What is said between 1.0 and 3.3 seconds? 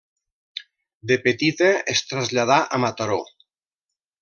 De petita es traslladà a Mataró.